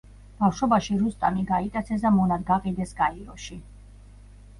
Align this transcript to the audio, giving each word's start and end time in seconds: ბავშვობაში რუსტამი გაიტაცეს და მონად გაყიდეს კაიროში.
ბავშვობაში 0.43 0.95
რუსტამი 1.01 1.43
გაიტაცეს 1.51 2.05
და 2.05 2.11
მონად 2.15 2.47
გაყიდეს 2.47 2.95
კაიროში. 3.03 3.59